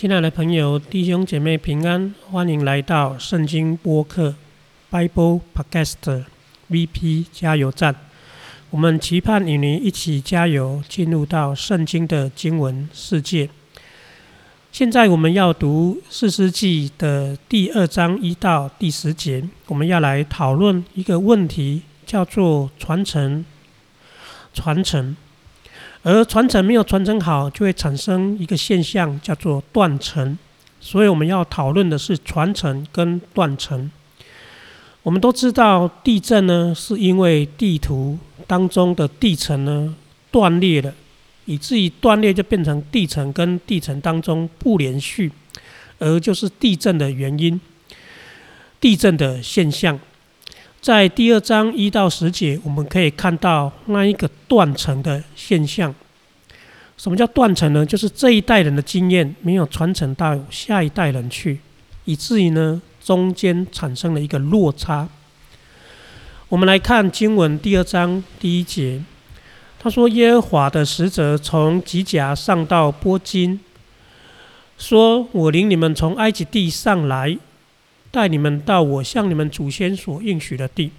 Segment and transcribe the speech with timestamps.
[0.00, 4.34] 亲爱的朋友、弟兄姐妹平安，欢迎来到圣经播客
[4.90, 6.24] Bible Podcast
[6.70, 7.94] VP 加油站。
[8.70, 13.50] 我们期盼与您一起加油，进入到圣经的经文世界。
[14.72, 23.44] 现在我们要读四世纪的第二章一到第十节，我们要来讨论一个问题，叫做传承。
[24.54, 25.14] 传承。
[26.02, 30.38] 而传承没有传承好，就会产生一个现象，叫做断层。
[30.80, 33.90] 所以我们要讨论的是传承跟断层。
[35.02, 39.94] 我们都知道，地震呢是因为地图当中的地层呢
[40.30, 40.94] 断裂了，
[41.44, 45.30] 以至于断裂就变成地层跟地层当中不连续，
[45.98, 47.60] 而就是地震的原因，
[48.80, 50.00] 地震的现象。
[50.80, 55.94] 在第二章一到十节，我们可以看到那一个断层的现象。
[56.96, 57.84] 什么叫断层呢？
[57.84, 61.60] 就是这一代人的经验没有传承到下一代人去，
[62.06, 65.06] 以至于呢中间产生了一个落差。
[66.48, 69.02] 我们来看经文第二章第一节，
[69.78, 73.60] 他说：“耶和华的使者从吉甲上到波金，
[74.78, 77.36] 说我领你们从埃及地上来。”
[78.10, 80.90] 带你们到我向你们祖先所应许的地，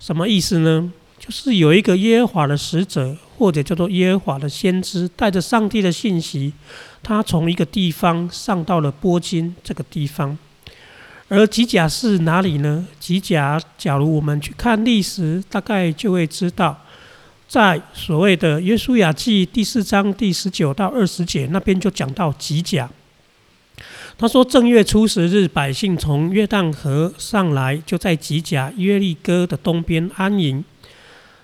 [0.00, 0.92] 什么意思呢？
[1.18, 6.52] 就是有一个耶和华的使者，或者叫做耶和华的先知，带着上帝的信息，
[7.02, 10.36] 他从一个地方上到了波金这个地方。
[11.28, 12.86] 而吉甲是哪里呢？
[13.00, 16.78] 吉甲，假如我们去看历史，大概就会知道，
[17.48, 22.90] 在所谓的约书亚记第四章第十九到二十节那边就讲到吉甲。
[24.16, 30.64] 他说：“正月初十日，百姓从约旦河上来，就在吉甲约利哥的东边安营。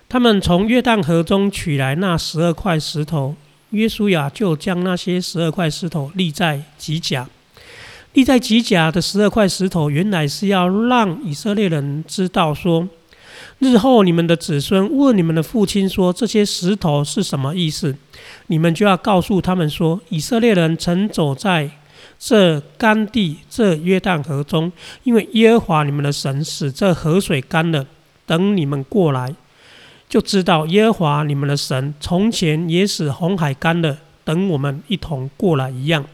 [0.07, 3.35] 他们从约旦河中取来那十二块石头，
[3.71, 7.27] 约书亚就将那些十二块石头立在吉甲。
[8.13, 12.87] 立在吉甲的十二块石头，原来是要让以色列人知道说，
[13.59, 17.95] 日后你们的子孙问你们的父亲说这些石头是什么意思，
[18.47, 21.69] 你们就要告诉他们说，以色列人曾走在。”
[22.19, 24.71] 这干地，这约旦河中，
[25.03, 27.85] 因为耶和华你们的神使这河水干了，
[28.25, 29.33] 等你们过来，
[30.07, 36.05] 就知道耶和华你们的神从前也使红海干了，等我们一同过来一样。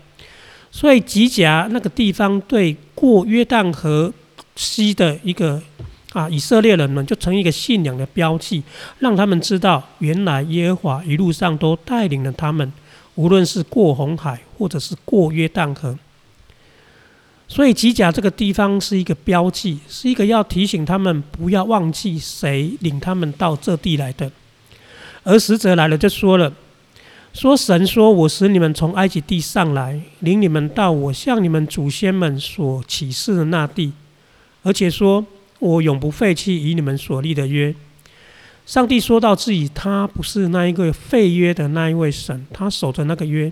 [0.72, 4.14] 所以吉甲那个地方对过约旦河
[4.56, 5.62] 西的一个
[6.14, 8.62] 啊以色列人们，就成一个信仰的标记，
[9.00, 12.72] 让他们知道原来耶和华一路上都带领了他们。
[13.18, 15.98] 无论是过红海，或者是过约旦河，
[17.48, 24.32] 所以吉甲这个地方是一个标记，是一个要提醒他们不要忘记谁领他们到这地来的。
[25.24, 26.54] 而使者来了，就说了
[27.34, 33.92] ：“说神说，我使你们从埃及地上来，领你们到我向你们祖先们所启示的那地，
[34.62, 35.26] 而且说
[35.58, 37.74] 我永不废弃与你们所立的约。”
[38.68, 43.50] 上帝说到自己，他不是那一个废约的那一位神，他守着那个约，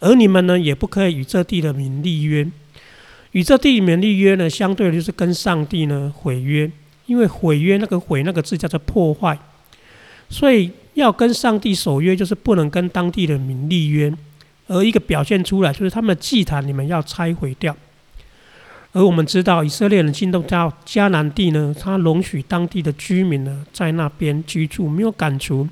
[0.00, 2.44] 而你们呢，也不可以与这地的民立约。
[3.30, 6.68] 与这地里面立约呢，相对的就是跟上帝呢毁约，
[7.06, 9.38] 因为毁约那个毁那个字叫做破坏，
[10.28, 14.12] 所以要跟上帝守约，就是不能跟当地的民立约，
[14.66, 17.76] 而一个表现出来就是他们的祭坛你们要拆毁掉。
[18.92, 25.68] 而我们知道，以色列人进入到迦南地呢，他容许当地的居民呢在那边居住，没有赶除，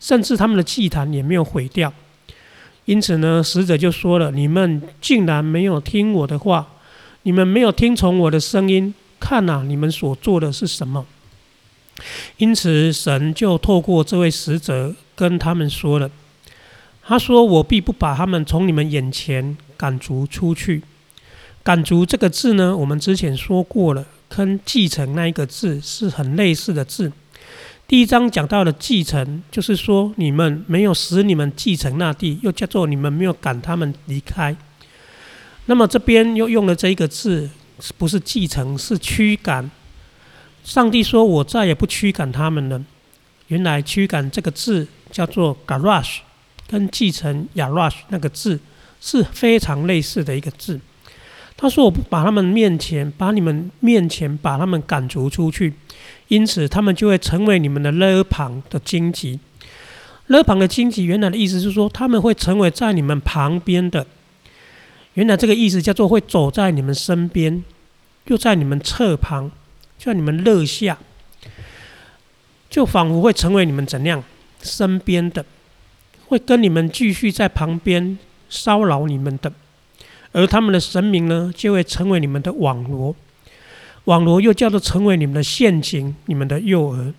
[0.00, 1.92] 甚至他们的祭坛也没有毁掉。
[2.86, 6.66] 因此呢，使者就说了：“你们竟然没有听我的话，
[7.22, 11.06] 你们没有听从我的声音，看呐，你们所做的是什么？”
[12.38, 16.10] 因此，神就透过这位使者跟他们说了
[17.02, 20.82] ：“他说，我必不把他们从你们眼前赶逐出去。”
[21.66, 27.10] 赶逐这个字呢，我们之前说过了，跟继承那一个字是很类似的字。
[27.88, 34.56] 第一章讲到的继承，就是说你们没有使你们继承那地，又叫做你们没有赶他们离开。
[35.64, 37.50] 那么这边又用了这一个字，
[37.98, 39.68] 不是继承，是驱赶。
[40.62, 42.80] 上帝说：“我再也不驱赶他们了。”
[43.48, 46.18] 原来驱赶这个字叫做 “garage”，
[46.68, 48.60] 跟继承 “yarage” 那个字
[49.00, 50.78] 是非常类似的一个字。
[51.58, 55.72] 他说：“我不把他们面前，把你们面前把他们赶逐出去，
[56.28, 59.40] 因此他们就会成为你们的勒旁的荆棘。
[60.26, 64.06] 勒旁的荆棘，原来的意思是说，他们会成为在你们旁边的。
[65.14, 67.64] 原来这个意思叫做会走在你们身边，
[68.26, 69.50] 又在你们侧旁，
[69.98, 70.98] 叫你们肋下，
[72.68, 74.22] 就仿佛会成为你们怎样
[74.60, 75.46] 身边的，
[76.26, 78.18] 会跟你们继续在旁边
[78.50, 79.50] 骚扰你们的。”
[80.32, 83.14] 而他们的神明呢，就会成为你们的网罗。
[84.04, 87.12] 网罗又叫做成为你们的陷阱，你们的诱饵。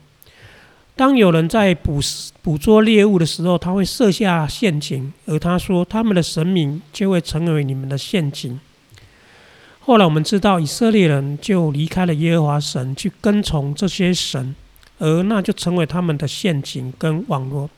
[0.96, 2.00] 当有人在捕
[2.42, 8.60] 捕捉猎物的时候，他会设下陷阱，而他说他们的神明就会成为你们的陷阱。
[9.80, 14.56] 后来我们知道，以色列人就离开了耶和华神，去跟从这些神，
[14.98, 17.70] 而那就成为他们的陷阱跟网络。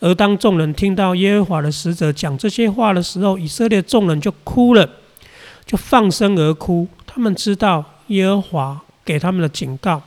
[0.00, 4.88] 而当众人听到耶和华的使者讲这些话的时候，以色列众人就哭了，
[5.64, 6.88] 就放声而哭。
[7.06, 10.02] 他们知道耶和华给他们的警告，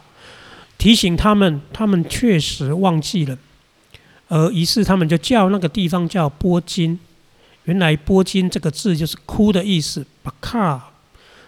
[0.78, 3.38] 提醒他们，他们确实忘记了。
[4.28, 7.00] 而于是他们就叫那个地方叫波金。
[7.66, 10.90] 原来波金这个字就是哭的意思，巴卡。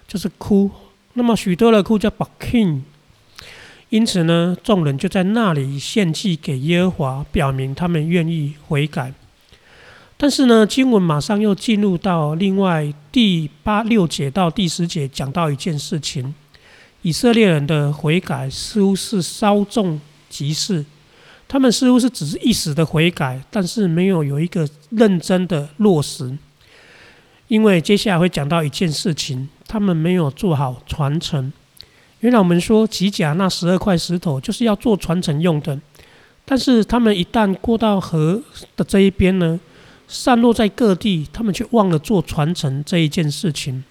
[0.07, 0.69] 就是哭，
[1.13, 2.85] 那么许多的哭叫巴金
[3.95, 9.13] 因此呢，众人就在那里献祭给耶和华，表明他们愿意悔改。
[10.17, 16.35] 但是呢，经文马上又进入到另外第八六节到第十节，讲到一件事情：
[17.03, 20.83] 以色列人的悔改似乎是稍纵即逝，
[21.47, 26.37] 他们似乎是只是一时的悔改，但是没有有一个认真的落实。
[27.47, 29.47] 因为接下来会讲到一件事情。
[29.65, 31.53] 他们没有做好传承。
[32.21, 35.79] 原来我们说吉甲那十二块石头就是要做传承用的，
[36.43, 38.41] 但是他们一旦过到河
[38.75, 39.59] 的这一边呢，
[40.07, 43.83] 散落在各地，他们却忘了做传承这一件事情。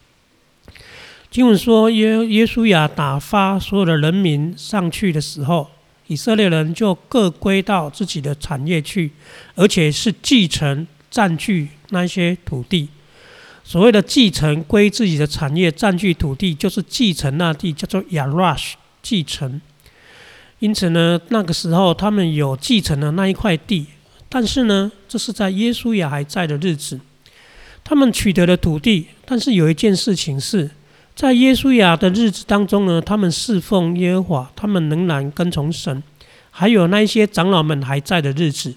[1.30, 5.68] 经文说耶耶稣亚打发所有的人民上去的时候，
[6.06, 9.10] 以色列人就各归到自己的产业去，
[9.54, 12.88] 而且是继承占据那些土地。
[13.66, 19.60] 所谓的继承归自己的产业，占据土地就是继承那地，叫做亚拉什继承。
[20.58, 23.86] 因此呢，那个时候他们有继承了那一块地，
[24.28, 27.00] 但是呢，这是在耶稣也还在的日子，
[27.82, 29.06] 他们取得了土地。
[29.24, 30.70] 但是有一件事情是
[31.14, 36.02] 在耶稣亚的日子当中呢，他们侍奉耶和华，他们仍然跟从神，
[36.50, 38.74] 还有那一些长老们还在的日子。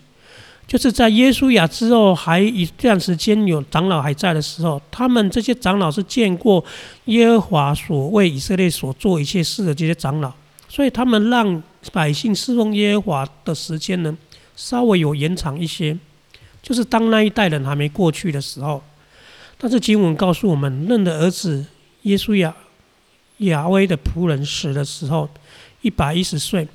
[0.67, 6.63] 就是在耶稣亚之后，还一段时间有长老还在的时候，他们这些长老是见过
[7.05, 10.29] 耶和华所为以色列所做一切事的这些长老，
[10.67, 14.17] 所以他们让百姓侍奉耶和华的时间呢，
[14.57, 15.97] 稍微有延长一些。
[16.61, 18.83] 就是当那一代人还没过去的时候，
[19.57, 21.65] 但是经文告诉我们，认的儿子
[22.01, 22.53] 耶稣亚
[23.37, 25.29] 亚威的仆人死的时候，
[25.81, 26.67] 一百一十岁，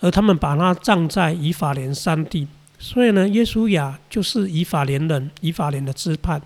[0.00, 2.46] 而他们把他葬在以法莲山地。
[2.86, 6.38] 所以呢，耶稣亚就是以法莲人，以法莲的支派。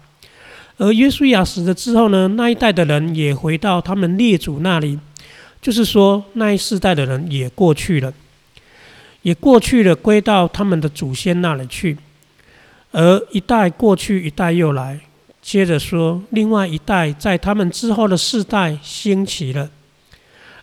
[0.76, 4.96] 而耶稣亚死了之后呢，那一代的人也回到他们列祖那里，
[5.60, 8.14] 就是说那一世代的人也过去了，
[9.22, 11.98] 也过去了，归到他们的祖先那里去。
[12.92, 15.00] 而一代过去，一代又来，
[15.42, 19.68] 接着说，另外一代在他们之后的世代兴起了，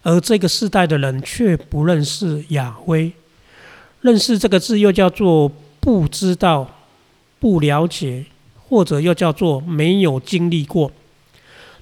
[0.04, 3.12] 而这个世代的人却不认识亚威。
[4.02, 5.52] 认识这个字又叫做
[5.86, 6.68] 不知道、
[7.40, 8.26] 不了解，
[8.68, 10.92] 或者又叫做没有经历过。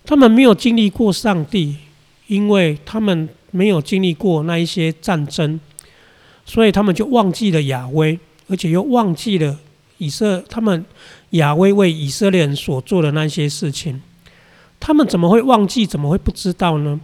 [0.04, 1.78] 他们没有经历过上帝，
[2.28, 5.58] 因为他们没有经历过那一些战争，
[6.46, 8.20] 所以他们就忘记了亚威，
[8.50, 9.58] 而且又忘记了
[10.00, 10.84] 以色他们
[11.30, 14.02] 亚威为以色列人所做的那些事情。
[14.82, 15.86] 他们怎么会忘记？
[15.86, 17.00] 怎么会不知道呢？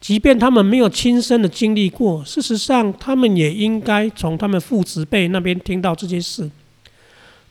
[0.00, 6.50] 即便他们没有亲身的经历过，事实上，他们也应该从他们父子辈那边听到这件事。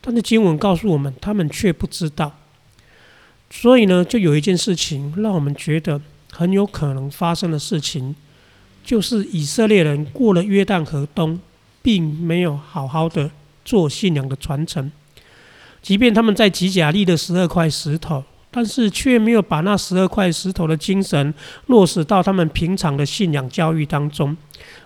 [0.01, 2.36] 但是经文告诉我们，他们却不知道。
[3.51, 6.01] 所以呢，就有一件事情让我们觉得
[6.32, 8.15] 很有可能发生的事情，
[8.84, 11.39] 就是以色列人过了约旦河东，
[11.84, 13.29] 并没有好好的
[13.63, 14.91] 做信仰的传承。
[15.84, 18.24] 即便他们在吉甲立的十二块石头。
[18.51, 21.34] 但是却没有把那十二块石头的精神
[21.68, 24.36] 落实到他们平常的信仰教育当中，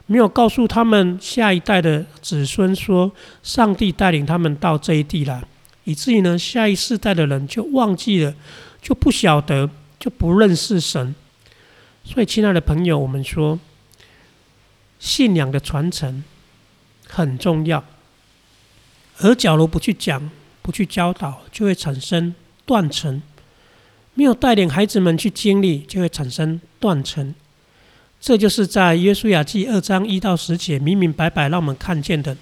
[0.05, 3.09] 没有告诉他们下一代的子孙说，
[3.41, 5.41] 上帝带领他们到这一地来，
[5.85, 8.35] 以至于呢，下一世代的人就忘记了，
[8.81, 11.15] 就不晓得，就不认识神。
[12.03, 13.57] 所以，亲爱的朋友，我们说，
[14.99, 16.21] 信仰的传承
[17.07, 17.81] 很重要，
[19.19, 20.29] 而假如不去讲、
[20.61, 23.21] 不去教导，就会产生断层。
[24.15, 27.33] 没有带领孩子们去经历，就会产生断层。
[28.21, 32.37] 这就是在约书亚记二章一到十节明明白白让我们看见的：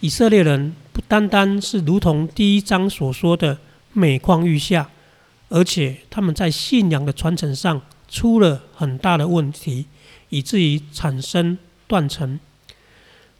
[0.00, 3.58] 以色列人不单单是如同第一章所说的
[3.92, 4.90] 每况愈下，
[5.48, 9.86] 而且他们在信仰的传承上出了很大的问题，
[10.28, 12.38] 以至于产生断层。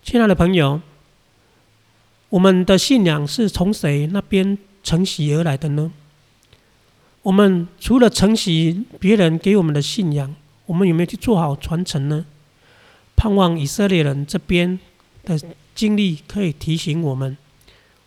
[0.03, 0.81] 亲爱的朋友，
[2.31, 5.93] 我们的信仰是从谁那边承袭而来的呢？
[7.29, 12.25] 我们除了承袭别人给我们的信仰，我们有没有去做好传承呢？
[13.17, 14.81] 盼望以色列人这边
[15.25, 15.39] 的
[15.75, 17.37] 经历可以提醒我们，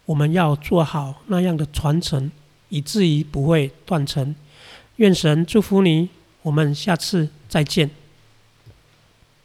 [0.05, 2.31] 我们要做好那样的传承，
[2.69, 4.35] 以至于不会断层。
[4.95, 6.09] 愿神祝福你，
[6.41, 7.91] 我们下次再见。